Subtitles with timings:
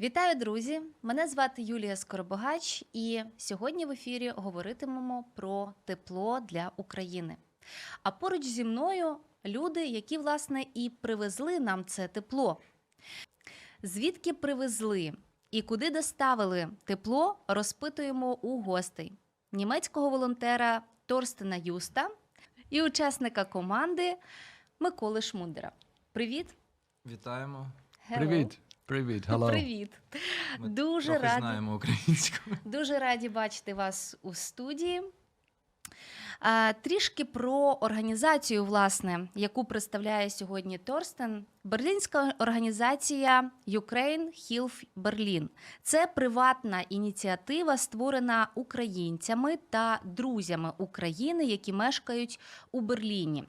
[0.00, 0.80] Вітаю, друзі!
[1.02, 7.36] Мене звати Юлія Скоробогач, і сьогодні в ефірі говоритимемо про тепло для України.
[8.02, 12.60] А поруч зі мною люди, які власне і привезли нам це тепло.
[13.82, 15.12] Звідки привезли
[15.50, 19.12] і куди доставили тепло, розпитуємо у гостей
[19.52, 22.10] німецького волонтера Торстена Юста
[22.70, 24.16] і учасника команди
[24.80, 25.72] Миколи Шмундера.
[26.12, 26.54] Привіт!
[27.06, 27.70] Вітаємо.
[28.10, 28.16] Hello.
[28.16, 29.46] Привіт, привіт, hello.
[29.46, 29.92] Привіт!
[30.58, 31.40] Ми Дуже трохи раді.
[31.40, 32.50] знаємо українську.
[32.64, 35.02] Дуже раді бачити вас у студії.
[36.40, 41.46] А, Трішки про організацію, власне, яку представляє сьогодні Торстен.
[41.64, 45.48] Берлінська організація Ukraine Health Berlin.
[45.82, 52.40] Це приватна ініціатива, створена українцями та друзями України, які мешкають
[52.72, 53.44] у Берліні.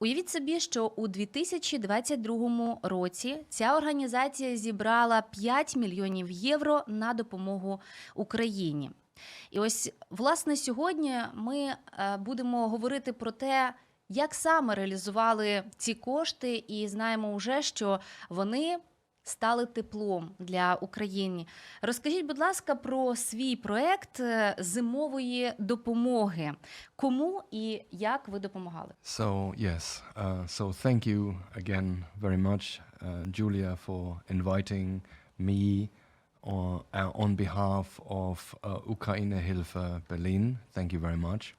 [0.00, 7.80] Уявіть собі, що у 2022 році ця організація зібрала 5 мільйонів євро на допомогу
[8.14, 8.90] Україні.
[9.50, 11.76] І ось власне сьогодні ми е,
[12.16, 13.74] будемо говорити про те,
[14.08, 18.78] як саме реалізували ці кошти, і знаємо вже, що вони
[19.28, 21.46] стали теплом для України.
[21.82, 26.52] Розкажіть, будь ласка, про свій проект е, зимової допомоги.
[26.96, 28.90] Кому і як ви допомагали?
[29.04, 35.00] So, yes, uh, so thank you again very much, uh, Julia, for inviting
[35.38, 35.88] me
[36.42, 40.58] or, uh, on behalf of uh, Ukraine Hilfe Berlin.
[40.74, 41.57] Thank you very much.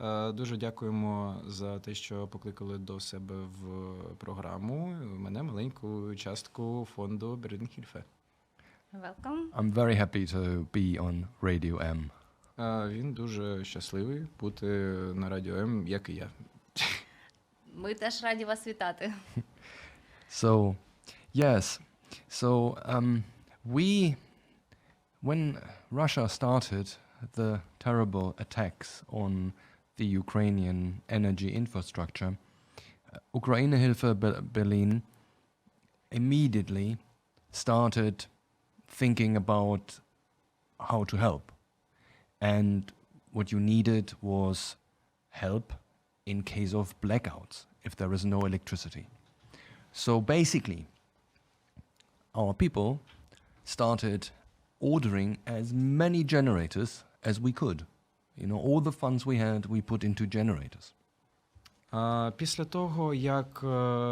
[0.00, 7.36] Е, Дуже дякуємо за те, що покликали до себе в програму мене маленьку частку фонду
[7.36, 8.04] Берденхільфе.
[8.92, 9.50] Welcome.
[9.56, 12.10] I'm very happy to be on Radio M.
[12.58, 14.66] Е, Він дуже щасливий бути
[15.14, 16.30] на радіо М, як і я.
[17.74, 19.12] Ми теж раді вас вітати.
[20.32, 20.76] So,
[21.34, 21.80] yes,
[22.28, 22.50] so
[22.94, 23.22] um,
[23.66, 24.14] we,
[25.22, 25.58] when
[25.90, 26.86] Russia started
[27.36, 29.52] the terrible attacks on
[30.00, 32.32] the Ukrainian energy infrastructure,
[33.12, 34.10] uh, Ukraine Hilfe
[34.56, 35.02] Berlin
[36.10, 36.96] immediately
[37.52, 38.16] started
[38.88, 40.00] thinking about
[40.88, 41.52] how to help.
[42.40, 42.90] And
[43.36, 44.76] what you needed was
[45.28, 45.66] help
[46.24, 49.06] in case of blackouts, if there is no electricity.
[49.92, 50.82] So basically,
[52.34, 53.00] our people
[53.64, 54.30] started
[54.92, 57.84] ordering as many generators as we could.
[58.38, 60.94] You know, all the funds we had, we put into generators.
[61.90, 63.66] А, Після того, як е,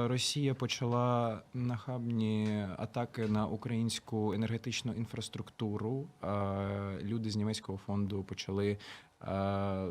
[0.09, 6.29] Росія почала нахабні атаки на українську енергетичну інфраструктуру, е,
[7.03, 8.79] люди з німецького фонду почали
[9.23, 9.89] е,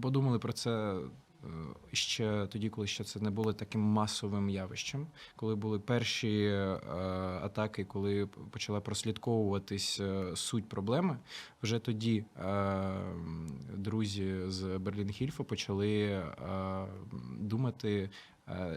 [0.00, 0.98] подумали про це
[1.92, 5.06] ще тоді, коли ще це не було таким масовим явищем,
[5.36, 6.78] коли були перші е,
[7.42, 11.18] атаки, коли почала прослідковуватись е, суть проблеми.
[11.62, 12.90] Вже тоді е,
[13.74, 16.26] друзі з Берлін-Хільфа почали е,
[17.38, 18.10] думати, е,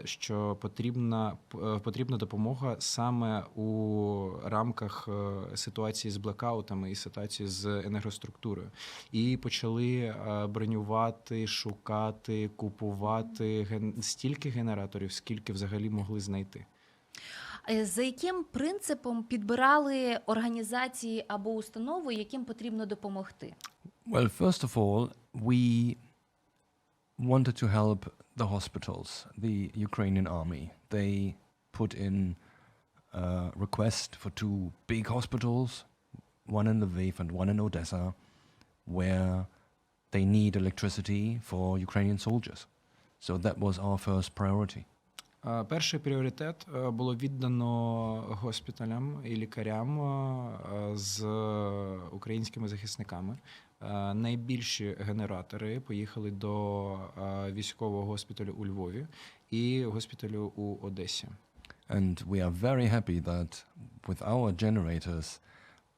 [0.04, 1.36] що потрібна,
[1.82, 8.70] потрібна допомога саме у рамках е, ситуації з блекаутами і ситуації з енергоструктурою.
[9.12, 16.66] І почали е, бронювати, шукати, купувати ген- стільки генераторів, скільки взагалі могли знайти.
[17.70, 23.54] Е, За яким принципом підбирали організації або установи, яким потрібно допомогти?
[24.06, 25.96] Well, first of all, we
[27.18, 30.71] wanted to help the hospitals, the Ukrainian army.
[30.89, 31.35] They
[31.71, 32.35] put in
[33.13, 35.83] a request for two big hospitals,
[36.45, 38.13] one in Lviv and one in Odessa,
[38.85, 39.47] where
[40.11, 42.65] they need electricity for Ukrainian soldiers.
[43.19, 44.85] So that was our first priority.
[45.45, 51.23] Е, Перший пріоритет е, було віддано госпіталям і лікарям е, з
[52.11, 53.37] українськими захисниками.
[53.84, 59.06] Е, Найбільші генератори поїхали до е, військового госпіталю у Львові
[59.50, 61.28] і госпіталю у Одесі.
[61.88, 63.64] And we are very happy that
[64.08, 65.40] with our generators,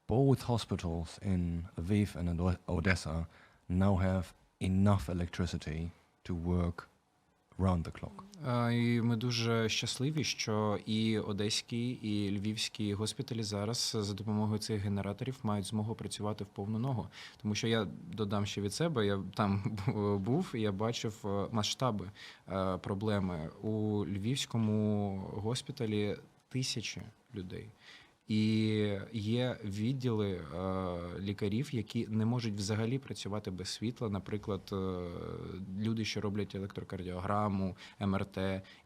[0.09, 1.43] both hospitals in
[1.77, 3.27] Lviv and Odessa
[3.69, 4.25] now have
[4.61, 5.81] enough electricity
[6.25, 6.89] to work
[7.58, 8.26] round the clock.
[8.73, 15.38] І ми дуже щасливі, що і одеські, і львівські госпіталі зараз за допомогою цих генераторів
[15.43, 17.08] мають змогу працювати в повну ногу.
[17.43, 19.79] Тому що я додам ще від себе, я там
[20.25, 22.11] був, і я бачив е, масштаби
[22.49, 26.17] е, проблеми у львівському госпіталі
[26.49, 27.03] тисячі
[27.35, 27.69] людей.
[28.28, 28.38] І
[29.12, 30.40] є відділи е,
[31.20, 34.08] лікарів, які не можуть взагалі працювати без світла.
[34.08, 34.76] Наприклад, е,
[35.81, 38.37] люди, що роблять електрокардіограму, МРТ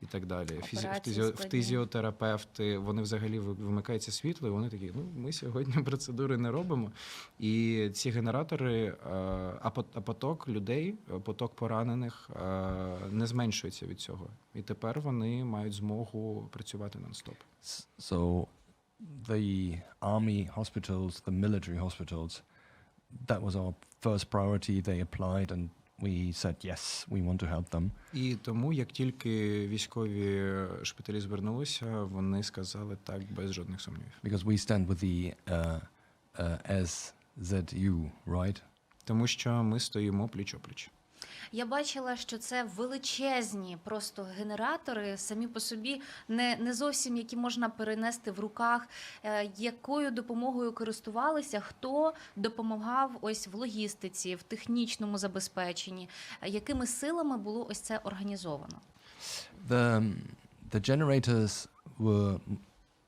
[0.02, 0.46] і так далі.
[0.48, 1.46] Фізі- Операції фізіо- складні.
[1.46, 6.92] фтизіотерапевти, вони взагалі ви- вимикається світло, і вони такі: ну ми сьогодні процедури не робимо.
[7.38, 8.96] І ці генератори, е,
[9.62, 14.26] а пот- поток людей, е, поток поранених е, не зменшується від цього.
[14.54, 17.36] І тепер вони мають змогу працювати нон-стоп.
[17.98, 18.46] So
[19.28, 22.42] the army hospitals, the military hospitals,
[23.26, 24.80] that was our first priority.
[24.80, 25.70] They applied and
[26.00, 27.90] we said, yes, we want to help them.
[28.14, 30.52] І тому, як тільки військові
[30.82, 34.12] шпиталі звернулися, вони сказали так без жодних сумнівів.
[34.24, 35.80] Because we stand with the uh,
[36.38, 36.82] uh,
[37.38, 38.62] SZU, right?
[39.04, 40.90] Тому що ми стоїмо пліч-опліч.
[41.52, 47.68] Я бачила, що це величезні просто генератори, самі по собі не, не зовсім які можна
[47.68, 48.88] перенести в руках.
[49.24, 56.08] Е, Якою допомогою користувалися, хто допомагав ось в логістиці, в технічному забезпеченні,
[56.46, 58.80] якими силами було ось це організовано?
[59.68, 60.12] The,
[60.72, 61.68] the generators
[61.98, 62.40] were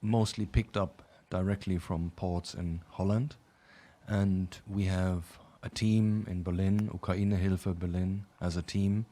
[0.02, 0.90] mostly picked up
[1.30, 3.30] directly from ports in Holland.
[4.08, 5.22] And we have
[5.62, 9.06] a team in Berlin, Ukraine Hilfe Berlin, as a team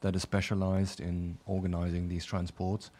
[0.00, 2.90] that is specialized in organizing these transports.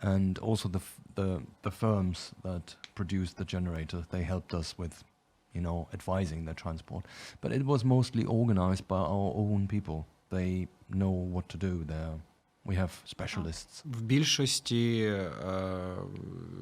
[0.00, 0.80] And also the,
[1.14, 5.04] the, the firms that produce the generator, they helped us with,
[5.52, 7.04] you know, advising the transport.
[7.40, 10.06] But it was mostly organized by our own people.
[10.30, 12.14] They know what to do there.
[12.68, 13.82] We have specialists.
[13.84, 15.30] В більшості, е,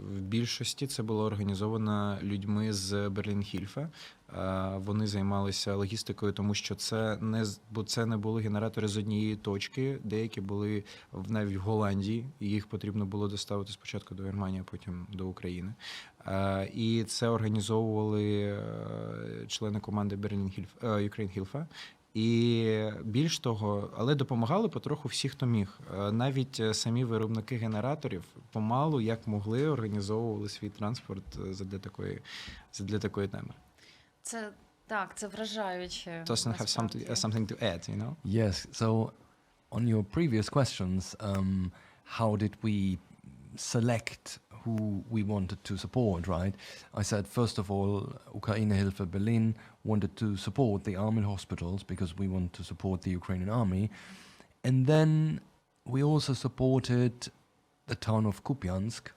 [0.02, 3.88] в більшості це було організовано людьми з Berlin-Hilfe.
[4.36, 9.36] Е, Вони займалися логістикою, тому що це не бо це не були генератори з однієї
[9.36, 9.98] точки.
[10.04, 14.70] Деякі були в навіть в Голландії, і їх потрібно було доставити спочатку до Германії, а
[14.70, 15.74] потім до України.
[16.26, 18.58] Е, І це організовували
[19.48, 21.66] члени команди Berlin-Hilf Ukraine-Hilfe.
[22.16, 25.80] І більш того, але допомагали потроху всі, хто міг.
[25.94, 32.20] Е, Навіть е, самі виробники генераторів помалу, як могли, організовували свій транспорт е, задля такої,
[32.72, 33.54] задля такої теми.
[34.22, 34.52] Це
[34.86, 36.24] так, це вражаюче.
[36.26, 37.44] Doesn't have something, насправді.
[37.44, 38.14] something to add, you know?
[38.24, 38.66] Yes.
[38.72, 39.10] So,
[39.70, 41.70] on your previous questions, um,
[42.18, 42.98] how did we
[43.60, 46.54] select who we wanted to support, right?
[46.92, 52.18] I said, first of all, Ukraine Hilfe Berlin wanted to support the army hospitals because
[52.18, 53.90] we want to support the Ukrainian army.
[54.64, 55.40] And then
[55.84, 57.28] we also supported
[57.86, 59.12] the town of Kupiansk.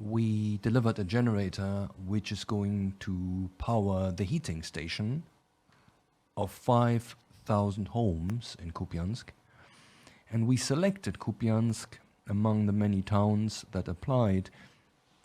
[0.00, 5.24] We delivered a generator which is going to power the heating station
[6.38, 9.26] of 5,000 homes in Kupiansk.
[10.30, 11.98] And we selected Kupiansk
[12.28, 14.50] among the many towns that applied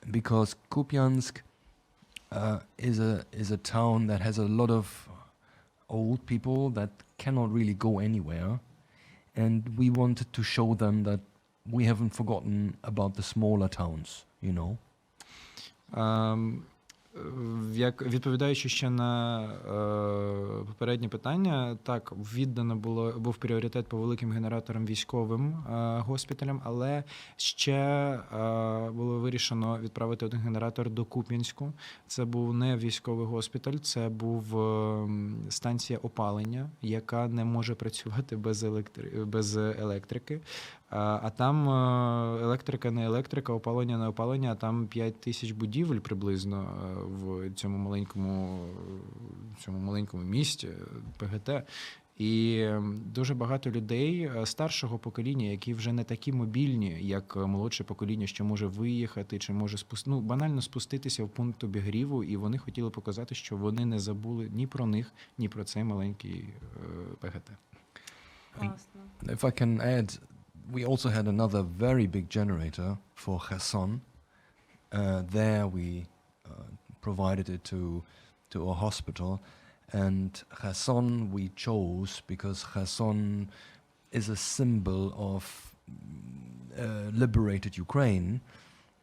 [0.09, 1.41] because Kupiansk
[2.31, 5.07] uh, is a is a town that has a lot of
[5.89, 8.59] old people that cannot really go anywhere,
[9.35, 11.19] and we wanted to show them that
[11.69, 14.77] we haven't forgotten about the smaller towns, you know.
[15.93, 16.65] Um,
[17.71, 24.85] Як відповідаючи ще на е, попереднє питання, так віддано було був пріоритет по великим генераторам
[24.85, 27.03] військовим е, госпіталям, але
[27.37, 28.19] ще е,
[28.91, 31.73] було вирішено відправити один генератор до Куп'янську.
[32.07, 35.09] Це був не військовий госпіталь, це був е,
[35.49, 39.25] станція опалення, яка не може працювати без електри...
[39.25, 40.41] без електрики.
[40.95, 45.99] А, а там е, електрика не електрика, опалення не опалення, а там 5 тисяч будівель
[45.99, 48.65] приблизно е, в цьому маленькому,
[49.57, 50.69] в цьому маленькому місті
[51.17, 51.49] ПГТ.
[52.17, 52.65] І
[53.05, 58.45] дуже багато людей е, старшого покоління, які вже не такі мобільні, як молодше покоління, що
[58.45, 63.35] може виїхати, чи може спусти, ну, банально спуститися в пункт обігріву, і вони хотіли показати,
[63.35, 66.45] що вони не забули ні про них, ні про цей маленький
[67.19, 67.51] ПГТ.
[68.59, 69.01] Класно.
[69.23, 70.19] If I can add,
[70.71, 74.01] we also had another very big generator for Kherson.
[74.91, 76.05] Uh, there we
[76.45, 76.63] uh,
[77.01, 78.03] provided it to
[78.51, 79.41] to our hospital,
[79.91, 83.49] and Kherson we chose because Kherson
[84.11, 85.75] is a symbol of
[86.79, 88.41] uh, liberated Ukraine,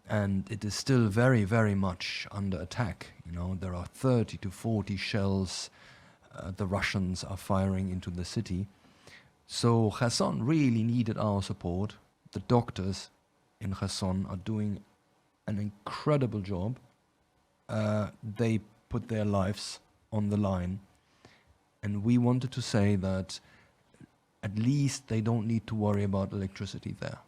[0.09, 3.09] and it is still very very much under attack.
[3.27, 5.71] You know there are 30 to 40 shells
[6.35, 8.69] uh, the Russians are firing into the city.
[9.53, 11.95] So Kherson really needed our support,
[12.31, 13.11] the doctors
[13.61, 14.79] in Kherson are doing
[15.49, 16.79] an incredible job.
[17.69, 19.81] Uh, they put their lives
[20.13, 20.79] on the line.
[21.83, 23.41] And we wanted to say that
[24.45, 27.19] at least they don't need to worry about electricity there.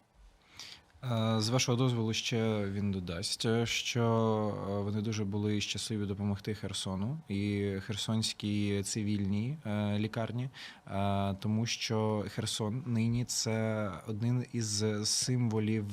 [1.04, 4.04] Е, З вашого дозволу ще він додасть, е, що
[4.71, 9.56] е, вони дуже були щасливі допомогти Херсону і херсонській цивільній
[9.99, 10.49] лікарні,
[11.40, 15.87] тому що Херсон нині це один із символів.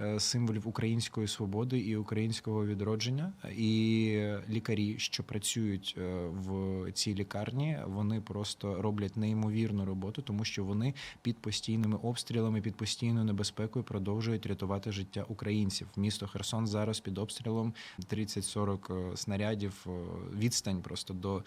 [0.00, 7.78] Е, Символів української свободи і українського відродження, і лікарі, що працюють е, в цій лікарні,
[7.86, 14.46] вони просто роблять неймовірну роботу, тому що вони під постійними обстрілами, під постійною небезпекою продовжують
[14.46, 15.88] рятувати життя українців.
[15.96, 17.74] Місто Херсон зараз під обстрілом
[18.12, 19.86] 30-40 снарядів.
[19.86, 19.90] е,
[20.38, 21.42] Відстань просто до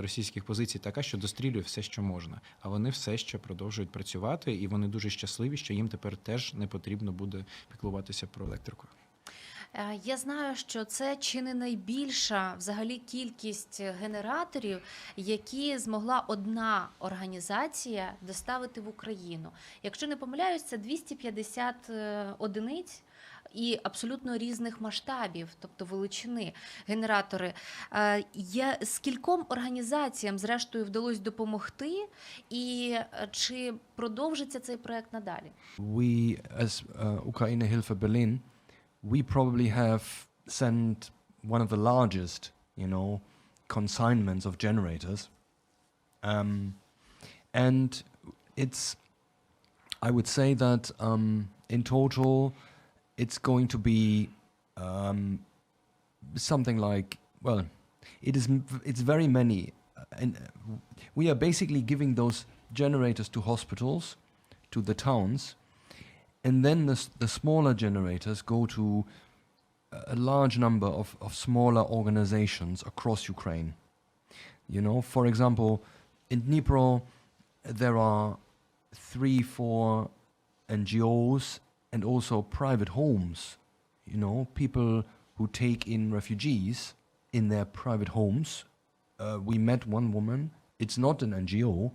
[0.00, 2.40] російських позицій така, що дострілює все, що можна.
[2.60, 6.66] А вони все ще продовжують працювати, і вони дуже щасливі, що їм тепер теж не
[6.66, 7.44] потрібно буде
[7.74, 8.86] піклуватися про електрику.
[9.74, 14.82] Е, Я знаю, що це чи не найбільша взагалі кількість генераторів,
[15.16, 19.50] які змогла одна організація доставити в Україну.
[19.82, 23.02] Якщо не помиляюсь, це 250 е, одиниць.
[23.54, 26.52] І абсолютно різних масштабів, тобто величини
[26.86, 27.54] генератори.
[27.92, 32.08] Е, Я скільком організаціям, зрештою, вдалося допомогти,
[32.50, 35.52] і е, чи продовжиться цей проект надалі?
[35.78, 38.40] we, as uh, Ukraine Hilfe Berlin,
[39.02, 41.10] we probably have sent
[41.42, 43.20] one of the largest, you know,
[43.68, 45.28] consignments of generators.
[46.22, 46.76] Um,
[47.52, 48.02] and
[48.56, 48.96] it's,
[50.02, 52.54] I would say that um, in total,
[53.16, 54.28] it's going to be
[54.76, 55.38] um,
[56.34, 57.64] something like, well,
[58.22, 58.48] it is,
[58.84, 59.72] it's very many.
[59.96, 60.40] uh, And uh,
[61.14, 64.16] we are basically giving those generators to hospitals,
[64.70, 65.54] to the towns,
[66.42, 69.04] and then the, the smaller generators go to
[69.92, 73.74] a- a large number of, of smaller organizations across Ukraine.
[74.68, 75.82] You know, for example,
[76.30, 77.02] in Dnipro,
[77.62, 78.36] there are
[78.94, 80.10] three, four
[80.68, 81.60] NGOs
[81.94, 83.56] and also private homes.
[84.04, 85.04] You know, people
[85.36, 86.94] who take in refugees
[87.32, 88.64] in their private homes.
[89.18, 91.92] Uh, we met one woman, it's not an NGO,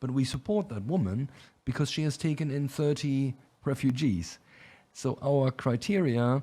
[0.00, 1.30] but we support that woman
[1.64, 3.34] because she has taken in 30
[3.64, 4.38] refugees.
[4.92, 6.42] So our criteria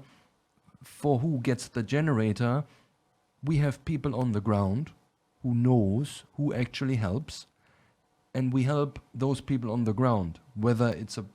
[0.82, 2.64] for who gets the generator,
[3.44, 4.92] we have people on the ground
[5.42, 7.48] who knows who actually helps
[8.34, 11.26] and we help those people on the ground whether it's a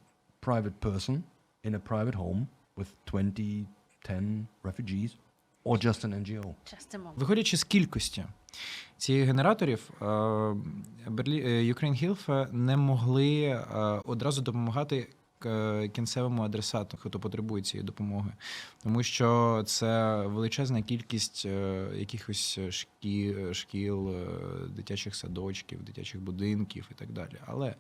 [0.41, 1.25] private person
[1.69, 2.41] in a private home
[2.79, 3.67] with 20
[4.05, 5.11] 10 refugees
[5.65, 6.55] or just an NGO.
[6.65, 7.17] Just a moment.
[7.17, 8.25] Виходячи з кількості
[8.97, 10.05] цих генераторів, е,
[11.07, 11.43] Берлі...
[11.47, 13.61] е, Ukraine Health не могли е,
[14.05, 15.09] одразу допомагати
[15.93, 18.33] кінцевому адресату, хто потребує цієї допомоги,
[18.83, 23.37] тому що це величезна кількість е, якихось шкі...
[23.53, 24.27] шкіл, е,
[24.69, 27.37] дитячих садочків, дитячих будинків і так далі.
[27.47, 27.75] Але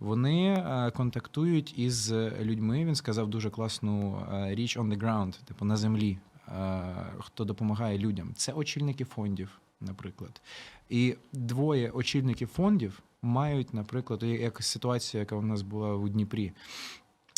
[0.00, 2.84] вони е, контактують із людьми.
[2.84, 6.18] Він сказав дуже класну е, річ on the ground, типу на землі.
[6.48, 8.32] е, Хто допомагає людям?
[8.36, 10.40] Це очільники фондів, наприклад.
[10.88, 16.52] І двоє очільників фондів мають, наприклад, якась ситуація, яка у нас була у Дніпрі.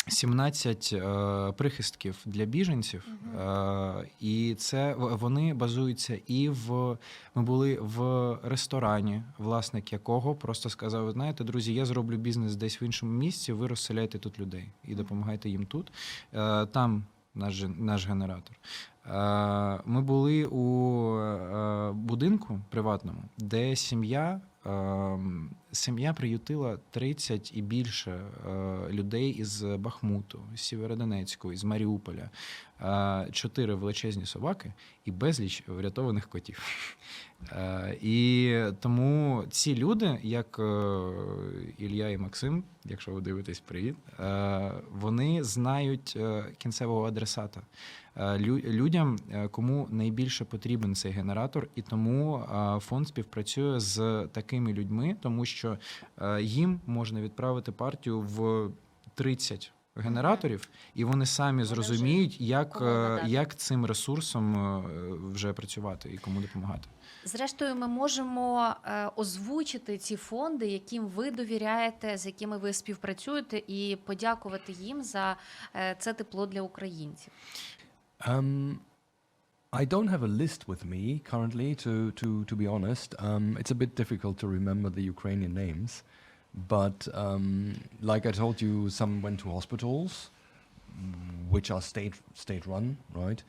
[0.07, 3.07] 17 е, прихистків для біженців,
[3.39, 6.97] е, і це вони базуються і в
[7.35, 12.83] ми були в ресторані, власник якого просто сказав: знаєте, друзі, я зроблю бізнес десь в
[12.83, 13.53] іншому місці.
[13.53, 15.91] Ви розселяйте тут людей і допомагайте їм тут.
[16.33, 17.03] Е, Там
[17.35, 18.55] наш наш генератор.
[19.05, 24.41] Е, Ми були у е, будинку приватному, де сім'я.
[24.65, 25.19] е,
[25.73, 32.29] Сім'я приютила 30 і більше е, людей із Бахмуту, з Сєвєродонецьку, із Маріуполя,
[32.81, 34.73] е, чотири величезні собаки
[35.05, 36.59] і безліч врятованих котів.
[37.51, 40.59] Е, І тому ці люди, як
[41.77, 43.95] Ілля і Максим, якщо ви дивитесь, привіт,
[44.91, 46.17] вони знають
[46.57, 47.61] кінцевого адресата.
[48.17, 49.17] Лю- Людям,
[49.51, 52.43] кому найбільше потрібен цей генератор, і тому
[52.81, 58.69] фонд співпрацює з такими людьми, тому що е, їм можна відправити партію в
[59.15, 64.83] 30 генераторів, і вони самі зрозуміють, як, е, як цим ресурсом е,
[65.33, 66.87] вже працювати і кому допомагати.
[67.25, 68.75] Зрештою, ми можемо
[69.15, 75.35] озвучити ці фонди, яким ви довіряєте, з якими ви співпрацюєте, і подякувати їм за
[75.99, 77.33] це тепло для українців.
[78.27, 78.75] Um,
[79.75, 83.15] I don't have a list with me currently, to, to, to be honest.
[83.17, 86.03] Um, it's a bit difficult to remember the Ukrainian names.
[86.67, 90.29] But um, like I told you, some went to hospitals,
[91.49, 93.41] which are state state run, right?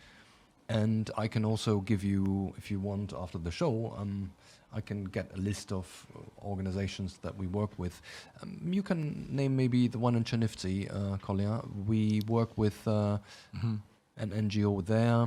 [0.70, 4.32] And I can also give you, if you want, after the show, um,
[4.72, 6.06] I can get a list of
[6.42, 8.00] organizations that we work with.
[8.42, 11.60] Um, you can name maybe the one in Chernivtsi, uh, Kolya.
[11.86, 13.18] We work with uh,
[14.16, 15.26] an NGO there.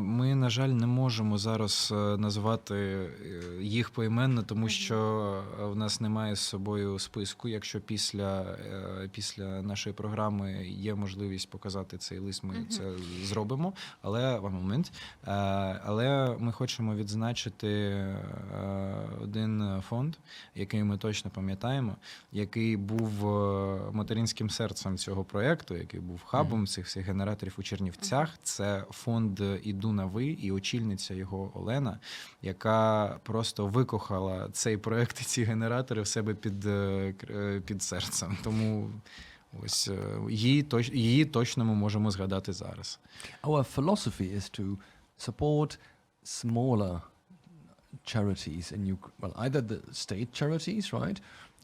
[0.00, 3.08] Ми, на жаль, не можемо зараз е, назвати е,
[3.62, 4.96] їх поіменно, тому що
[5.60, 7.48] е, в нас немає з собою списку.
[7.48, 8.58] Якщо після,
[9.12, 12.82] після нашої програми є можливість показати цей лист, ми це
[13.24, 13.72] зробимо.
[14.02, 14.40] Але.
[15.26, 15.30] Е,
[15.84, 18.04] Але ми хочемо відзначити
[19.22, 20.14] один фонд,
[20.54, 21.96] який ми точно пам'ятаємо,
[22.32, 23.24] який був
[23.92, 28.28] материнським серцем цього проєкту, який був хабом цих всіх генераторів у Чернівцях.
[28.42, 31.99] Це фонд Іду на ви і очільниця його Олена,
[32.41, 37.83] яка просто викохала цей проєкт і ці генератори в себе під, е, кр- е, під
[37.83, 38.37] серцем.
[38.43, 38.89] Тому
[39.63, 42.99] ось е, її, точ, її точно ми можемо згадати зараз.
[43.43, 44.77] Our philosophy is to
[45.19, 45.77] support
[46.23, 47.01] smaller
[48.05, 49.13] charities in Ukraine.
[49.21, 51.17] Well, either the state charities, right,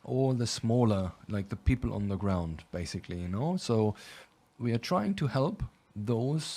[0.03, 3.17] or the smaller, like the people on the ground, basically.
[3.25, 3.75] You know, so
[4.63, 5.57] we are trying to help
[6.13, 6.47] those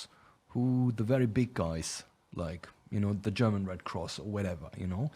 [0.54, 4.70] who the very big guys, like you know the German Red Cross or whatever.
[4.78, 5.10] You know,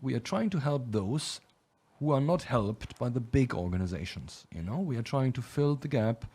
[0.00, 1.40] we are trying to help those
[1.98, 4.46] who are not helped by the big organizations.
[4.54, 6.26] You know, we are trying to fill the gap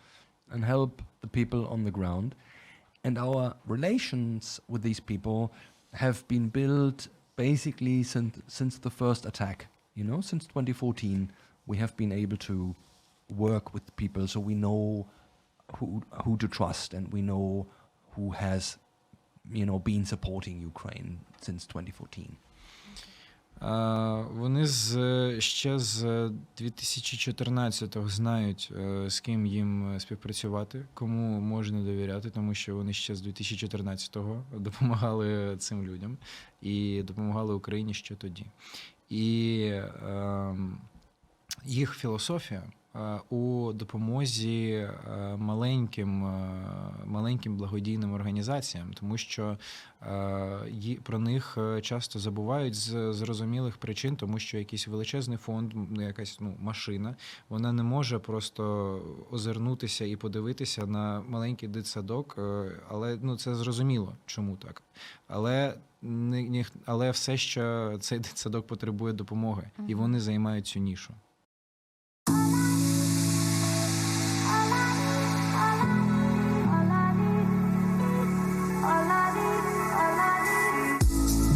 [0.51, 2.34] and help the people on the ground.
[3.03, 5.53] And our relations with these people
[5.94, 9.68] have been built basically since since the first attack.
[9.96, 11.32] You know, since 2014,
[11.68, 12.75] we have been able to
[13.29, 15.08] work with people, so we know
[15.77, 17.68] who who to trust, and we know
[18.16, 18.78] who has,
[19.51, 22.30] you know, been supporting Ukraine since 2014.
[23.60, 26.06] А, Вони з е, ще з
[26.62, 33.15] 2014-го знають, е, з ким їм е, співпрацювати, кому можна довіряти, тому що вони ще
[33.15, 36.17] з 2014-го допомагали цим людям
[36.62, 38.45] і допомагали Україні ще тоді.
[39.10, 40.56] І е,
[41.65, 42.72] їх філософія е,
[43.30, 46.63] у допомозі е, маленьким, е,
[47.06, 49.58] маленьким благодійним організаціям, тому що
[50.02, 56.02] е, про них е, часто забувають з зрозумілих причин, тому що якийсь величезний фонд, ну,
[56.02, 57.15] якась ну, машина,
[57.49, 64.15] вона не може просто озирнутися і подивитися на маленький дитсадок, е, але ну це зрозуміло,
[64.25, 64.84] чому так.
[65.28, 65.75] Але
[66.86, 71.13] але все, що цей дитсадок потребує допомоги, і вони займають цю нішу.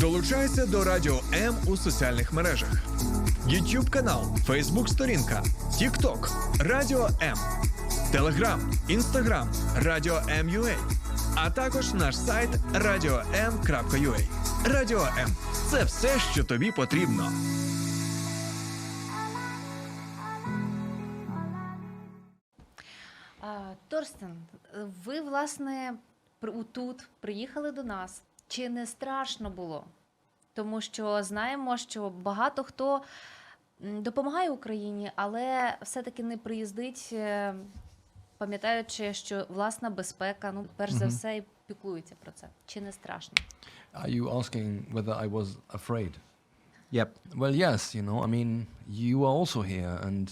[0.04, 2.70] Долучайся до Радіо М у соціальних мережах:
[3.48, 7.38] YouTube канал, Facebook сторінка, TikTok, Радіо М,
[8.13, 10.76] Telegram, Instagram, Радіо М.UA,
[11.36, 14.28] а також наш сайт radio.m.ua.
[14.66, 15.30] Радіо М
[15.70, 17.32] це все, що тобі потрібно.
[23.88, 24.36] Торстен,
[25.06, 25.94] ви власне
[26.72, 28.22] тут приїхали до нас.
[28.48, 29.86] Чи не страшно було?
[30.54, 33.02] Тому що знаємо, що багато хто
[33.80, 37.56] допомагає Україні, але все-таки не приїздить, е,
[38.38, 42.48] пам'ятаючи, що власна безпека, ну, перш за все, і піклується про це.
[42.66, 43.34] Чи не страшно?
[43.94, 46.12] Are you asking whether I was afraid?
[46.92, 47.10] Yep.
[47.36, 50.26] Well, yes, you know, I mean, you are also here, and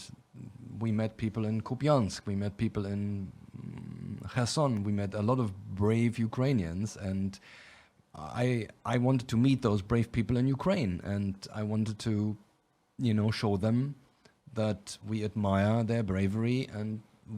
[0.79, 5.39] we met people in Kupiansk, we met people in mm, Kherson, we met a lot
[5.39, 5.47] of
[5.81, 7.39] brave Ukrainians, and
[8.13, 12.13] I I wanted to meet those brave people in Ukraine, and I wanted to,
[13.07, 13.77] you know, show them
[14.55, 16.89] that we admire their bravery, and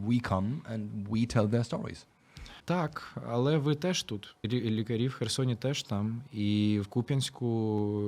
[0.07, 0.81] we come and
[1.13, 2.05] we tell their stories.
[2.65, 4.35] Так, але ви теж тут.
[4.45, 6.21] Лі- Лікарі в Херсоні теж там.
[6.33, 7.47] І в Куп'янську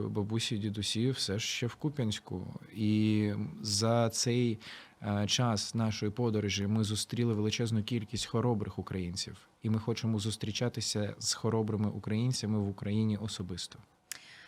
[0.09, 2.41] бабусі, дідусі все ще в Куп'янську.
[2.75, 4.57] І за цей
[5.01, 9.37] е, час нашої подорожі ми зустріли величезну кількість хоробрих українців.
[9.65, 13.79] І ми хочемо зустрічатися з хоробрими українцями в Україні особисто.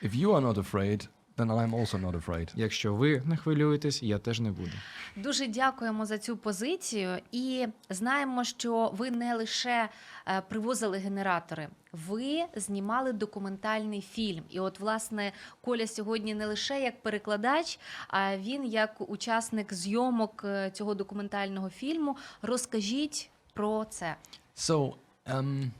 [0.03, 2.51] If you are not afraid, then I'm also not afraid.
[2.55, 4.71] Якщо ви не хвилюєтесь, я теж не буду.
[5.15, 9.89] Дуже дякуємо за цю позицію і знаємо, що ви не лише
[10.27, 14.43] е, привозили генератори, ви знімали документальний фільм.
[14.49, 20.71] І от, власне, Коля сьогодні не лише як перекладач, а він як учасник зйомок е,
[20.71, 22.17] цього документального фільму.
[22.41, 24.15] Розкажіть про це.
[24.57, 24.93] So,
[25.27, 25.73] um,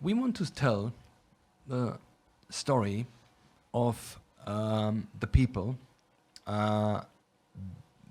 [0.00, 0.92] we want to tell
[1.66, 1.98] the
[2.48, 3.06] story
[3.74, 5.76] of um, the people
[6.46, 7.00] uh,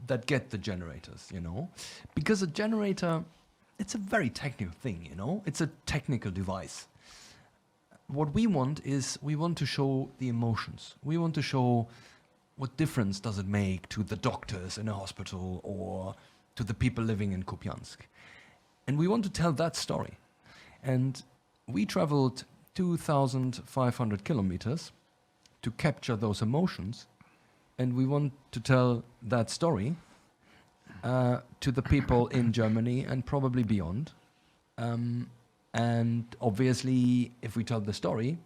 [0.08, 1.70] that get the generators, you know,
[2.14, 3.24] because a generator,
[3.80, 6.88] it's a very technical thing, you know, it's a technical device.
[8.08, 10.96] What we want is we want to show the emotions.
[11.04, 11.88] We want to show
[12.58, 16.16] what difference does it make to the doctors in a hospital or
[16.56, 17.98] to the people living in Kupiansk.
[18.88, 20.14] And we want to tell that story.
[20.85, 21.23] And
[21.67, 22.45] we traveled
[22.75, 24.93] 2,500 kilometers
[25.63, 27.07] to capture those emotions.
[27.79, 29.97] And we want to tell that story
[31.03, 34.13] uh, to the people in Germany and probably beyond.
[34.79, 35.31] Um,
[35.73, 38.39] and obviously, if we tell the story,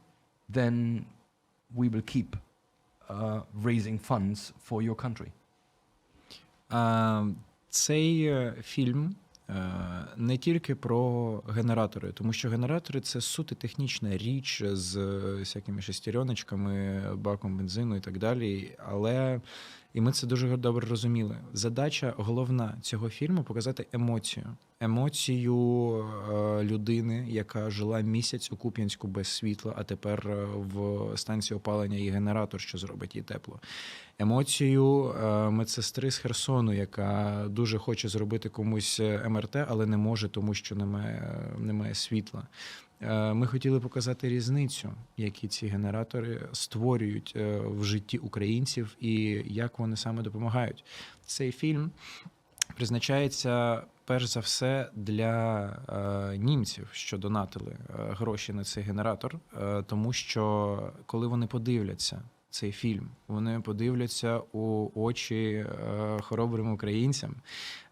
[0.49, 1.07] then
[1.75, 2.37] we will keep
[3.09, 5.33] uh, raising funds for your country.
[6.69, 7.25] А,
[7.69, 9.15] цей е, фільм е,
[10.18, 17.02] не тільки про генератори, тому що генератори це суто технічна річ з е, всякими шестереночками,
[17.16, 18.76] баком бензину і так далі.
[18.88, 19.42] Але
[19.94, 21.38] і ми це дуже добре розуміли.
[21.54, 24.46] Задача головна цього фільму показати емоцію.
[24.80, 25.56] Емоцію
[25.96, 31.98] е, людини, яка жила місяць у Куп'янську без світла, а тепер е, в станції опалення
[31.98, 33.60] є генератор, що зробить їй тепло
[34.20, 40.30] емоцію е, медсестри з Херсону, яка дуже хоче зробити комусь е, МРТ, але не може,
[40.30, 42.48] тому що немає, немає світла.
[43.02, 49.14] Е, Ми хотіли показати різницю, які ці генератори створюють е, в житті українців і
[49.46, 50.86] як вони саме допомагають.
[51.26, 51.92] Цей фільм
[52.76, 59.84] призначається перш за все для е, німців, що донатили е, гроші на цей генератор, е,
[59.84, 67.36] тому що коли вони подивляться цей фільм, вони подивляться у очі е, хоробрим українцям.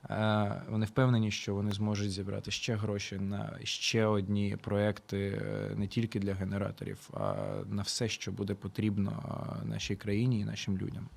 [0.10, 5.88] Е, вони впевнені, що вони зможуть зібрати ще гроші на ще одні проекти е, не
[5.88, 7.36] тільки для генераторів, а
[7.70, 9.24] на все, що буде потрібно
[9.66, 11.10] нашій країні і нашим людям.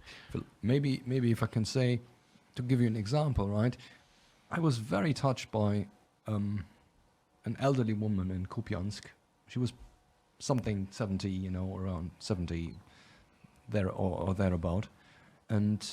[0.64, 2.00] Maybe, maybe if I can say,
[2.56, 3.76] to give you an example, right?
[4.50, 5.86] I was very touched by
[6.26, 6.64] um,
[7.48, 9.04] an elderly woman in Kupiansk.
[9.48, 9.72] She was
[10.38, 12.74] something 70, you know, around 70
[13.70, 14.88] there or, or thereabout.
[15.48, 15.86] And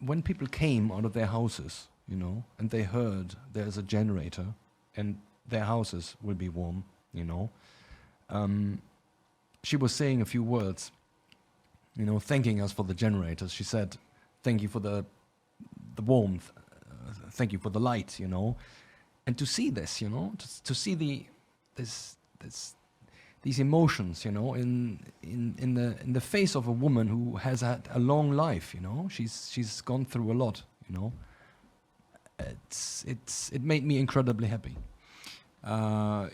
[0.00, 4.46] when people came out of their houses, you know, and they heard there's a generator
[4.96, 7.50] and their houses will be warm, you know,
[8.28, 8.82] um,
[9.62, 10.90] she was saying a few words,
[11.96, 13.52] you know, thanking us for the generators.
[13.52, 13.96] She said,
[14.42, 15.04] "Thank you for the
[15.96, 16.50] the warmth.
[16.56, 18.56] Uh, thank you for the light." You know,
[19.26, 21.26] and to see this, you know, to, to see the
[21.74, 22.74] this this
[23.42, 27.36] these emotions, you know, in in in the in the face of a woman who
[27.36, 28.74] has had a long life.
[28.74, 30.62] You know, she's she's gone through a lot.
[30.88, 31.12] You know,
[32.38, 34.76] it's it's it made me incredibly happy.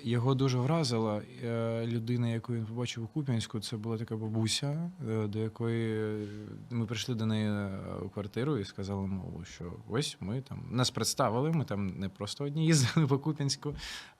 [0.02, 3.60] Його дуже вразила е, людина, яку він побачив у Куп'янську.
[3.60, 6.26] Це була така бабуся, е, до якої е,
[6.70, 7.70] ми прийшли до неї
[8.02, 11.52] у квартиру і сказали мову, що ось ми там нас представили.
[11.52, 13.74] Ми там не просто одні їздили по Куп'янську.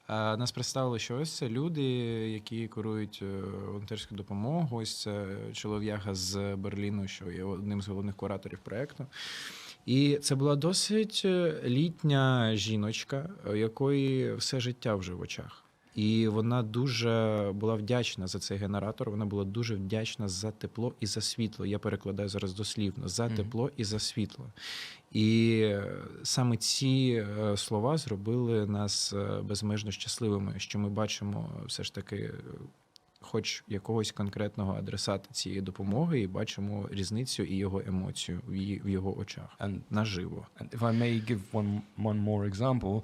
[0.06, 1.82] А нас представили, що ось це люди,
[2.30, 4.76] які керують е, волонтерську допомогу.
[4.76, 9.06] Ось це чолов'яга з Берліну, що є одним з головних кураторів проекту.
[9.86, 15.62] І це була досить е, літня жіночка, у якої все життя вже в очах.
[15.94, 19.10] І вона дуже була вдячна за цей генератор.
[19.10, 21.66] Вона була дуже вдячна за тепло і за світло.
[21.66, 24.46] Я перекладаю зараз дослівно за тепло і за світло.
[25.16, 25.84] І е,
[26.22, 32.30] саме ці е, слова зробили нас е, безмежно щасливими, що ми бачимо все ж таки.
[33.20, 38.88] Хоч якогось конкретного адресата цієї допомоги, і бачимо різницю і його емоцію в, її, в
[38.88, 40.46] його очах And наживо.
[40.60, 43.02] And if I may give one one more example,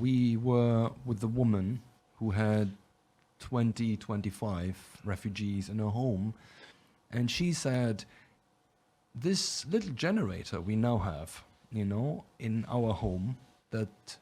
[0.00, 1.78] we were with the woman
[2.20, 2.68] who had
[3.38, 4.74] 20, 25
[5.04, 6.34] refugees in her home,
[7.12, 8.04] and she said,
[9.17, 13.37] "This little generator we now have, you know, in our home
[13.71, 14.17] that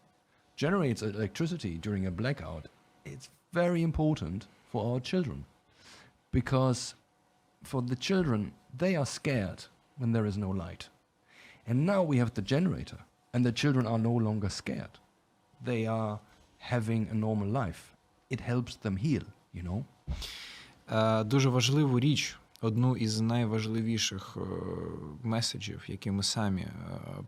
[0.56, 2.68] generates electricity during a blackout,
[3.06, 5.46] it's very important for our children,
[6.32, 6.96] because
[7.64, 9.66] for the children they are scared
[9.98, 10.90] when there is no light."
[11.68, 13.00] And now we have the generator,
[13.34, 15.00] and the children are no longer scared.
[15.64, 16.20] They are
[16.58, 17.82] having a normal life.
[18.30, 19.86] It helps them heal, you know.
[20.90, 24.41] Е, Дуже важливу річ, одну із найважливіших е,
[25.23, 26.73] меседжів, які ми самі е,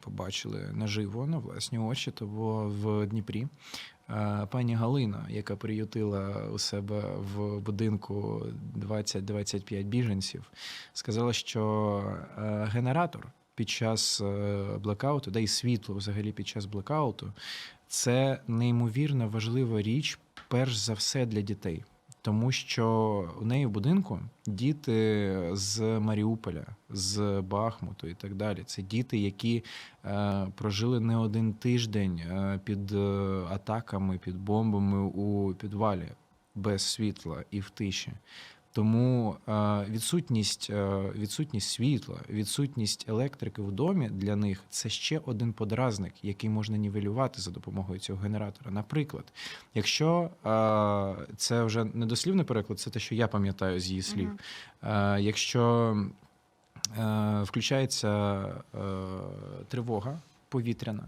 [0.00, 3.46] побачили наживо на власні очі, то було в Дніпрі.
[4.10, 10.50] Е, Пані Галина, яка приютила у себе в будинку 20-25 біженців,
[10.92, 12.02] сказала, що
[12.72, 14.22] генератор під час
[14.80, 17.32] блекауту, да і світло взагалі під час блекауту,
[17.88, 21.84] це неймовірно важлива річ, перш за все для дітей.
[22.28, 22.86] Тому що
[23.40, 28.62] у неї в будинку діти з Маріуполя, з Бахмуту і так далі.
[28.66, 29.64] Це діти, які
[30.04, 32.98] е, прожили не один тиждень е, під е,
[33.50, 36.08] атаками, під бомбами у підвалі
[36.54, 38.12] без світла і в тиші.
[38.72, 39.52] Тому е,
[39.90, 46.50] відсутність, е, відсутність світла, відсутність електрики в домі для них це ще один подразник, який
[46.50, 48.70] можна нівелювати за допомогою цього генератора.
[48.70, 49.24] Наприклад,
[49.74, 54.30] якщо е, це вже не дослівний переклад, це те, що я пам'ятаю з її слів.
[54.82, 55.96] Е, якщо
[57.42, 58.44] включається
[59.68, 61.04] тривога повітряна,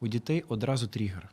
[0.00, 1.28] у дітей одразу тригер,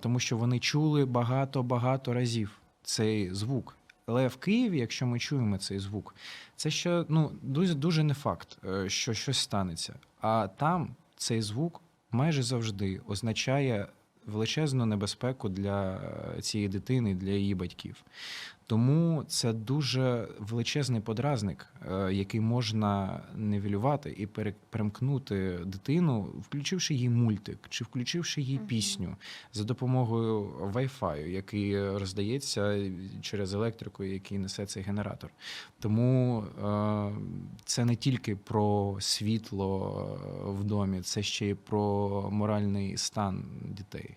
[0.00, 2.50] тому що вони чули багато-багато разів
[2.82, 3.76] цей звук.
[4.10, 6.14] Але в Києві, якщо ми чуємо цей звук,
[6.56, 9.94] це ще ну, дуже, дуже не факт, е, що щось станеться.
[10.20, 13.86] А там цей звук майже завжди означає
[14.26, 15.94] величезну небезпеку для
[16.36, 18.04] е, цієї дитини, для її батьків.
[18.70, 24.26] Тому це дуже величезний подразник, е, який можна нивелювати і
[24.70, 29.16] перемкнути дитину, включивши їй мультик чи включивши їй пісню
[29.52, 30.42] за допомогою
[30.74, 32.90] Wi-Fi, який роздається
[33.22, 35.30] через електрику, який несе цей генератор.
[35.80, 37.12] Тому е,
[37.64, 44.16] це не тільки про світло е, в домі, це ще й про моральний стан дітей.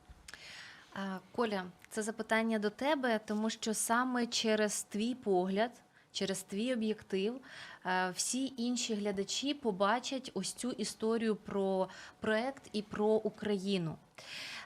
[0.93, 5.71] А, Коля, це запитання до тебе, тому що саме через твій погляд,
[6.11, 7.41] через твій об'єктив,
[7.85, 13.95] е, всі інші глядачі побачать ось цю історію про проект і про Україну.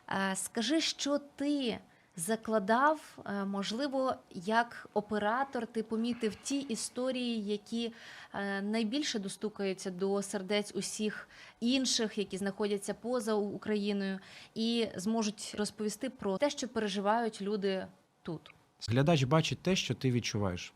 [0.10, 1.80] Е, Скажи, що ти
[2.18, 7.94] закладав, е, можливо, як оператор, ти помітив ті історії, які
[8.34, 14.20] е, найбільше достукаються до сердець усіх інших, які знаходяться поза Україною,
[14.56, 17.86] і зможуть розповісти про те, що переживають люди
[18.24, 18.42] тут.
[18.88, 20.74] Глядач бачить те, що ти відчуваєш,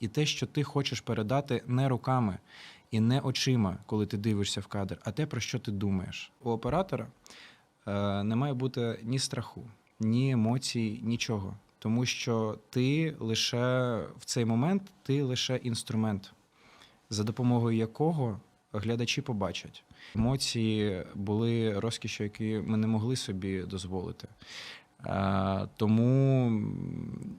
[0.00, 2.38] і те, що ти хочеш передати не руками
[2.90, 6.32] і не очима, коли ти дивишся в кадр, а те, про що ти думаєш.
[6.42, 7.06] У оператора
[7.86, 9.64] е, не має бути ні страху,
[10.00, 11.56] ні емоцій, нічого.
[11.78, 16.32] Тому що ти лише в цей момент ти лише інструмент,
[17.10, 18.40] за допомогою якого
[18.72, 19.84] глядачі побачать.
[20.16, 24.28] Емоції були розкіші, які ми не могли собі дозволити.
[25.06, 26.44] Е, тому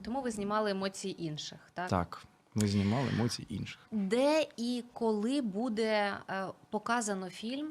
[0.04, 1.88] Тому ви знімали емоції інших, так?
[1.88, 3.80] так, ми знімали емоції інших.
[3.90, 7.68] Де і коли буде е, показано фільм?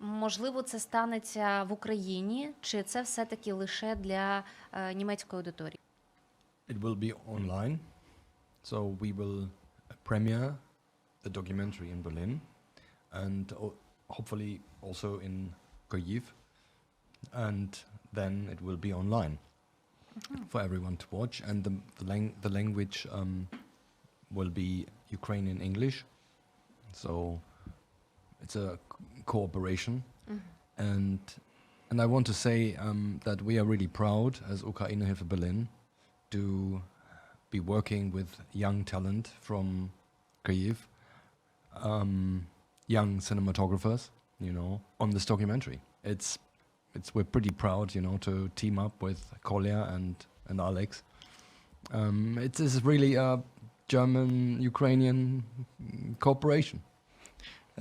[0.00, 5.78] Можливо, це станеться в Україні, чи це все-таки лише для е, німецької аудиторії?
[6.68, 7.78] It will be online.
[8.70, 9.48] So we will uh,
[10.08, 10.54] premiere
[11.24, 12.40] the documentary in Berlin
[13.12, 13.74] and o-
[14.08, 15.54] hopefully also in
[15.90, 16.22] Kyiv.
[17.32, 17.68] And
[18.18, 19.38] then it will be online
[20.50, 21.42] for everyone to watch.
[21.48, 23.48] And the, the, lang- the language um,
[24.30, 26.04] will be Ukrainian English.
[26.92, 27.40] So
[28.42, 28.78] it's a
[29.33, 29.95] cooperation.
[30.77, 31.19] And,
[31.89, 35.67] and I want to say um, that we are really proud as Ukraine Hilfe Berlin
[36.35, 36.81] to
[37.51, 39.91] be working with young talent from
[40.45, 40.77] Kyiv,
[41.89, 42.47] um,
[42.87, 45.79] young cinematographers, you know, on this documentary.
[46.03, 46.27] It's,
[46.95, 50.15] it's we're pretty proud, you know, to team up with Kolya and
[50.49, 51.03] and Alex.
[51.91, 53.41] Um, it is really a
[53.87, 55.43] German-Ukrainian
[55.81, 56.81] mm, cooperation.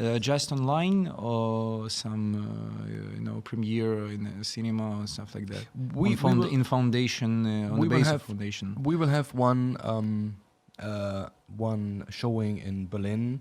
[0.01, 5.67] Uh, just online or some, uh, you know, premiere in cinema or stuff like that.
[5.93, 8.77] We, found, will- in foundation, uh, on the have- of foundation.
[8.81, 10.37] We will have one um,
[10.79, 13.41] uh, one showing in Berlin,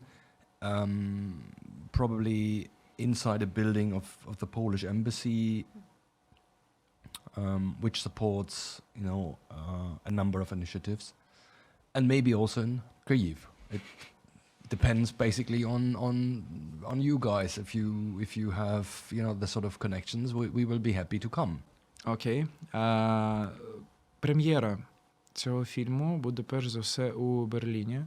[0.63, 1.43] um,
[1.91, 5.65] probably inside a building of, of the Polish embassy,
[7.35, 11.13] um, which supports you know uh, a number of initiatives,
[11.93, 13.37] and maybe also in Kyiv.
[13.71, 13.81] It
[14.69, 16.15] depends basically on on
[16.85, 17.57] on you guys.
[17.57, 20.93] If you if you have you know the sort of connections, we, we will be
[20.93, 21.53] happy to come.
[22.05, 22.45] Окей.
[22.71, 23.49] А,
[24.19, 24.77] прем'єра
[25.33, 28.01] цього фільму буде перш за все у Берліні.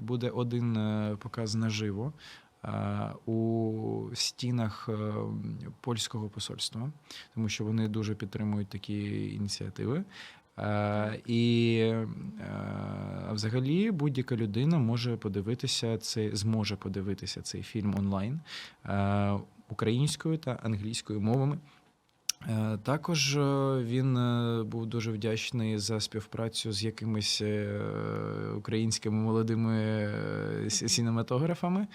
[0.00, 2.12] Буде один е, показ наживо
[3.26, 5.12] у стінах е,
[5.80, 6.90] польського посольства,
[7.34, 10.04] тому що вони дуже підтримують такі ініціативи.
[10.60, 12.06] А, і е,
[13.32, 18.40] взагалі будь-яка людина може подивитися цей, зможе подивитися цей фільм онлайн
[18.86, 21.58] е, українською та англійською мовами.
[22.48, 23.40] Е, Також е,
[23.84, 27.42] він е, був дуже вдячний за співпрацю з якимись
[28.56, 30.10] українськими молодими
[30.68, 31.86] сінематографами,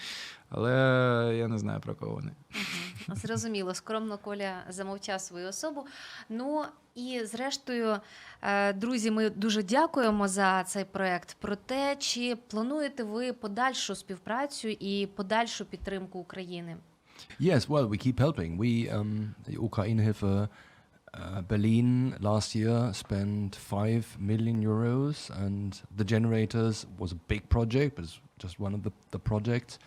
[0.50, 0.72] але
[1.38, 2.32] я не знаю про кого вони.
[3.08, 5.86] Зрозуміло, скромно Коля замовчав свою особу.
[6.30, 7.98] Ну і зрештою,
[8.76, 11.38] друзі, ми дуже дякуємо за цей проект.
[11.40, 16.78] Проте, чи плануєте ви подальшу співпрацю і подальшу підтримку України?
[17.40, 18.58] Yes, well, we keep helping.
[18.58, 20.50] We, um, the Ukraine-Hilfe
[21.14, 27.96] uh, Berlin last year spent 5 million euros, and the generators was a big project,
[27.96, 29.80] but it's just one of the, the projects.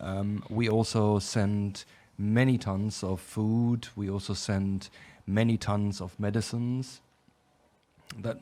[0.00, 1.84] Um, we also sent
[2.18, 3.88] many tons of food.
[3.96, 4.90] We also sent
[5.26, 7.00] many tons of medicines.
[8.18, 8.40] That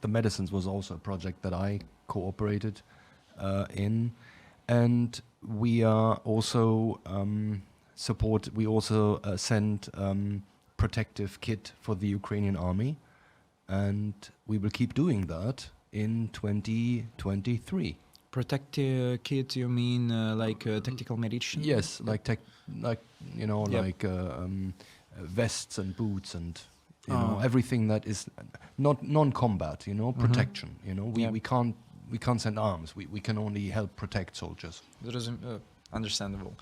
[0.00, 2.82] the medicines was also a project that I cooperated
[3.38, 4.12] uh, in,
[4.68, 7.62] and we are also um,
[7.94, 8.48] support.
[8.54, 10.42] We also uh, send um,
[10.76, 12.96] protective kit for the Ukrainian army,
[13.68, 14.14] and
[14.46, 17.96] we will keep doing that in 2023.
[18.30, 21.62] Protective kit, you mean uh, like uh, tactical medicine?
[21.62, 22.40] Yes, like tech,
[22.80, 23.00] like
[23.36, 23.82] you know, Yep.
[23.82, 24.72] like uh, um,
[25.20, 26.58] vests and boots and
[27.06, 27.44] you know Ah.
[27.44, 28.26] everything that is
[28.78, 29.86] not non-combat.
[29.86, 30.20] You know, Mhm.
[30.20, 30.76] protection.
[30.86, 31.32] You know, we, Yep.
[31.32, 31.76] we can't
[32.12, 32.88] we can't send arms.
[32.96, 34.82] We we can only help protect soldiers.
[35.04, 35.38] Зрозум...
[35.46, 35.60] е,
[35.92, 36.52] Understandable.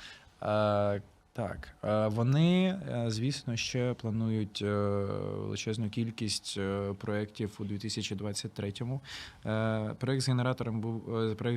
[0.42, 6.58] Е, так, е, вони, звісно, ще планують величезну кількість
[6.98, 9.00] проєктів у 2023-му.
[9.46, 11.02] Е, Проєкт з генератором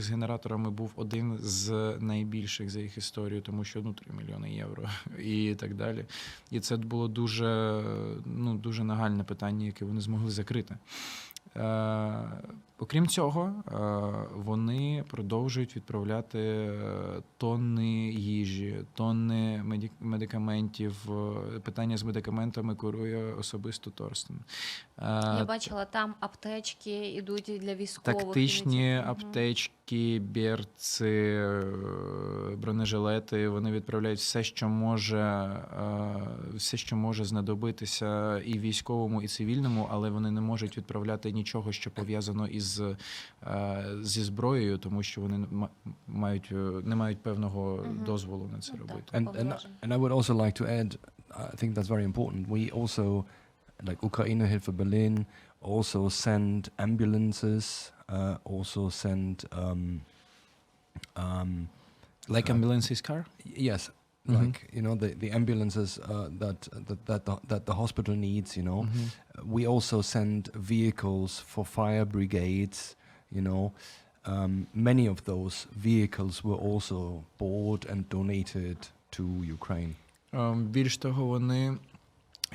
[0.01, 4.83] з генераторами був один з найбільших за їх історію, тому що ну 3 мільйони євро
[5.19, 6.05] і так далі.
[6.51, 7.81] І це було дуже,
[8.25, 10.77] ну, дуже нагальне питання, яке вони змогли закрити.
[12.79, 13.73] Окрім цього, е,
[14.35, 19.63] вони продовжують відправляти е, тонни їжі, тонни
[19.99, 20.95] медикаментів.
[21.55, 24.39] Е, Питання з медикаментами курує особисто Торстен.
[25.01, 28.23] Я бачила, там аптечки йдуть для військових.
[28.23, 28.95] Тактичні.
[29.05, 31.63] Аптечки, берці, е,
[32.57, 33.49] бронежилети.
[33.49, 35.51] Вони відправляють все, що може,
[36.53, 41.91] все, що може знадобитися і військовому, і цивільному, але вони не можуть відправляти нічого, що
[41.91, 45.68] пов'язано із е, зі зброєю, тому що вони ма-
[46.08, 48.04] мають е, не мають певного Мгм.
[48.04, 48.88] дозволу на це Ну, так.
[48.90, 49.16] робити.
[49.16, 49.70] And and, Повноважень.
[49.82, 50.96] and I would also like to add,
[51.30, 52.48] I think that's very important.
[52.48, 53.24] We also,
[53.88, 55.26] like Ukraine Hilfe Berlin,
[55.60, 60.00] also send ambulances, uh, also send um,
[61.16, 61.68] um,
[62.28, 63.24] Like uh, ambulances car?
[63.68, 63.90] yes,
[64.26, 64.40] Mhm.
[64.40, 68.56] like you know the the ambulances uh, that that that the, that the hospital needs.
[68.56, 69.10] You know, Мгм.
[69.54, 72.96] we also send vehicles for fire brigades.
[73.30, 73.72] You know,
[74.26, 78.76] um, many of those vehicles were also bought and donated
[79.16, 79.22] to
[79.58, 79.94] Ukraine.
[80.34, 81.76] Е, Більш того, вони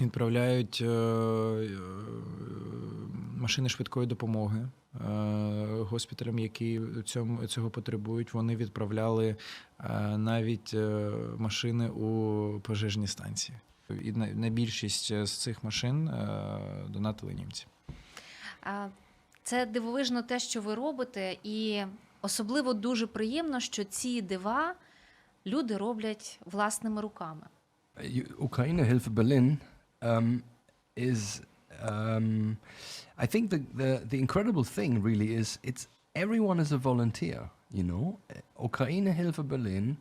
[0.01, 1.69] відправляють е, е,
[3.37, 4.99] машини швидкої допомоги е,
[5.67, 8.35] госпіталям, які цьому, цього потребують.
[8.35, 9.37] Вони відправляли
[10.17, 10.75] навіть
[11.37, 13.59] машини у пожежні станції.
[14.03, 16.11] І на, більшість з цих машин
[16.89, 17.67] донатили німці.
[19.43, 21.83] Це дивовижно те, що ви робите, і
[22.23, 24.75] особливо дуже приємно, що ці дива
[25.47, 27.43] люди роблять власними руками.
[28.39, 29.57] Ukraine Hilfe Berlin
[30.03, 30.43] um,
[30.97, 31.43] is,
[31.83, 32.59] um,
[33.19, 37.51] I think the, the the incredible thing really is it's everyone is a volunteer.
[37.73, 39.97] You know, Uh, Ukraine Hilfe Berlin,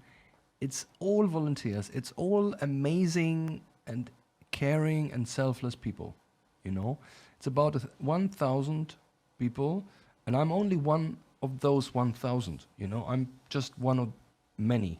[0.62, 1.89] it's all volunteers.
[1.93, 4.10] It's all amazing and
[4.51, 6.15] caring and selfless people.
[6.63, 6.97] You know,
[7.38, 8.95] it's about one thousand
[9.39, 9.83] people,
[10.25, 12.65] and I'm only one of those one thousand.
[12.77, 14.10] You know, I'm just one of
[14.57, 14.99] many.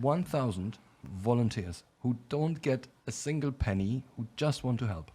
[0.00, 0.78] 1,000
[1.22, 5.06] volunteers who don't get a single penny, who just want to help.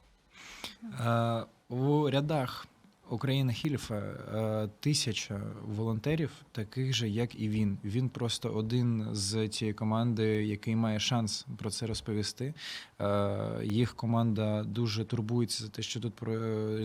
[0.99, 2.67] Е, У рядах
[3.09, 7.77] України Хільфа е, тисяча волонтерів, таких же, як і він.
[7.83, 12.53] Він просто один з цієї команди, який має шанс про це розповісти.
[13.01, 16.13] Е, Їх команда дуже турбується за те, що тут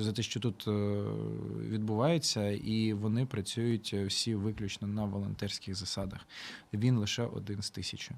[0.02, 0.66] за те, що тут
[1.70, 6.20] відбувається, і вони працюють всі виключно на волонтерських засадах.
[6.72, 8.14] Він лише один з тисячі.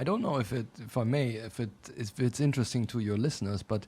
[0.00, 3.16] I don't know if it, if I may, if it, if it's interesting to your
[3.16, 3.84] listeners, but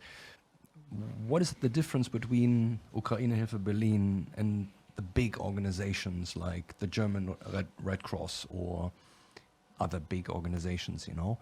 [1.28, 7.36] what is the difference between Ukraine Hilfe Berlin and the big organizations like the German
[7.52, 8.90] Red, Red Cross or
[9.78, 11.06] other big organizations?
[11.06, 11.38] You know,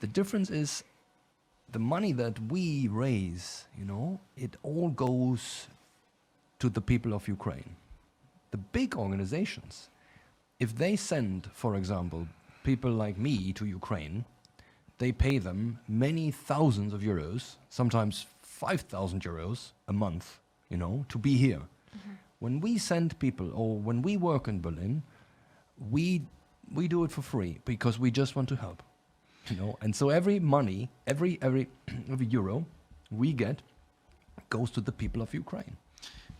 [0.00, 0.82] the difference is
[1.70, 3.66] the money that we raise.
[3.78, 5.68] You know, it all goes
[6.58, 7.76] to the people of Ukraine.
[8.50, 9.88] The big organizations,
[10.58, 12.26] if they send, for example,
[12.67, 14.25] people like me to Ukraine,
[14.97, 21.17] they pay them many thousands of euros, sometimes 5,000 euros a month, you know, to
[21.17, 21.61] be here.
[22.39, 25.03] When we send people or when we work in Berlin,
[25.95, 26.05] we
[26.73, 28.79] we do it for free because we just want to help.
[29.49, 31.67] You know, and so every money, every every
[32.13, 32.65] every euro
[33.11, 33.57] we get
[34.49, 35.75] goes to the people of Ukraine.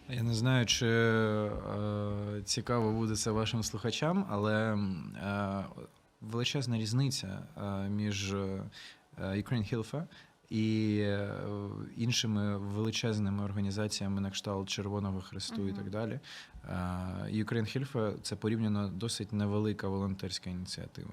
[0.10, 5.64] Я не знаю, чи е, цікаво буде це вашим слухачам, але м, е,
[6.21, 8.63] величезна різниця е, між е,
[9.19, 10.05] Ukraine Hilfe
[10.51, 11.31] і е,
[11.97, 16.21] іншими величезними організаціями на кшталт Червоного Хресту і так далі.
[17.31, 21.11] Ukraine Hilfe– це порівняно досить невелика волонтерська ініціатива.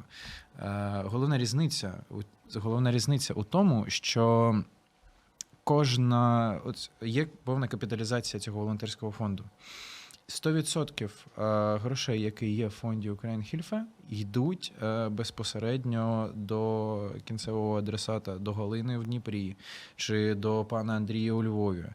[1.06, 2.04] Головна різниця,
[2.56, 4.56] головна різниця у тому, що
[5.64, 9.44] кожна от є повна капіталізація цього волонтерського фонду.
[10.28, 18.54] 100% е, грошей, які є в фонді Ukraine йдуть е, безпосередньо до кінцевого адресата, до
[18.54, 19.56] Галини в Дніпрі
[19.96, 21.80] чи до пана Андрія у Львові.
[21.80, 21.94] Е,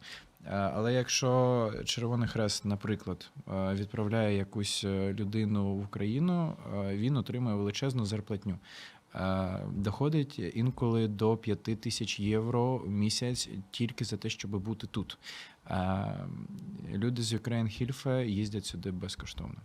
[0.51, 3.31] Але якщо Червоний Хрест, наприклад,
[3.75, 6.57] відправляє якусь людину в Україну,
[6.91, 8.59] він отримує величезну зарплатню.
[9.15, 15.19] Е, Доходить інколи до 5 тисяч євро в місяць тільки за те, щоб бути тут.
[15.71, 16.27] Е,
[16.93, 19.61] Люди з Ukraine Hilfe їздять сюди безкоштовно.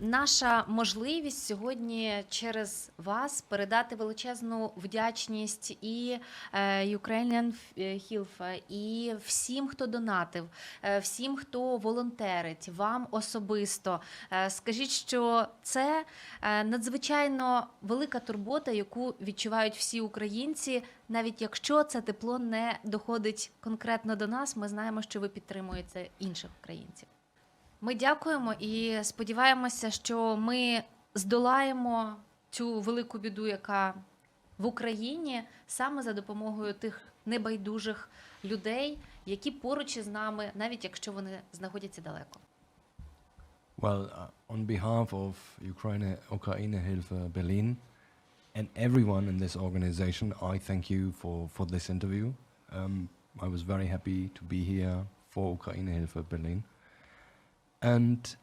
[0.00, 6.18] Наша можливість сьогодні через вас передати величезну вдячність і
[6.52, 10.48] е, Ukrainian Hilfe, і всім, хто донатив,
[10.82, 14.00] е, всім, хто волонтерить, вам особисто.
[14.32, 16.04] Е, Скажіть, що це
[16.42, 20.82] е, надзвичайно велика турбота, яку відчувають всі українці.
[21.08, 26.50] Навіть якщо це тепло не доходить конкретно до нас, ми знаємо, що ви підтримуєте інших
[26.62, 27.08] українців.
[27.80, 30.82] Ми дякуємо і сподіваємося, що ми
[31.14, 32.16] здолаємо
[32.50, 33.94] цю велику біду, яка
[34.58, 38.08] в Україні саме за допомогою тих небайдужих
[38.44, 42.40] людей, які поруч із нами, навіть якщо вони знаходяться далеко.
[43.78, 45.34] Well, uh, on behalf of
[45.74, 47.76] Ukraine, Ukraine Hilfe Berlin
[48.58, 52.26] and everyone in this organization, I thank you for, for this interview.
[52.72, 53.08] Um,
[53.46, 54.96] I was very happy to be here
[55.32, 56.64] for Ukraine Hilfe Berlin.
[57.82, 58.36] And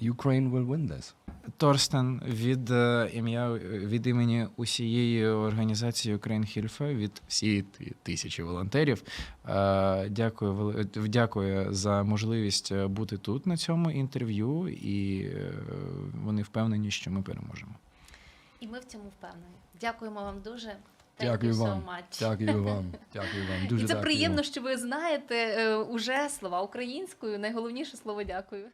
[0.00, 1.14] Ukraine will win this.
[1.56, 7.64] Торстен від е, ім'я від імені усієї організації Ukraine Hilfe, від всієї
[8.02, 9.02] тисячі волонтерів.
[9.48, 15.52] е, Дякую, вели- дякую за можливість е, бути тут на цьому інтерв'ю, і е,
[16.24, 17.72] вони впевнені, що ми переможемо.
[18.60, 19.56] І ми в цьому впевнені.
[19.80, 20.76] Дякуємо вам дуже.
[21.20, 21.82] Thank Дякую вам.
[22.20, 22.84] Дякую вам.
[23.14, 23.64] Дякую вам.
[23.64, 24.02] І це дякую.
[24.02, 27.38] приємно, що ви знаєте е, уже слова українською.
[27.38, 28.64] Найголовніше слово дякую.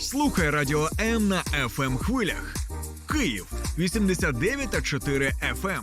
[0.00, 2.54] Слухай радіо М на fm хвилях.
[3.12, 5.32] Київ 89 та 4
[5.62, 5.82] FM.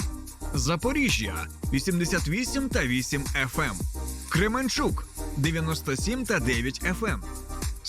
[0.54, 3.74] Запоріжжя 88 та 8 FM.
[4.30, 7.20] Кременчук 97 та 9 FM.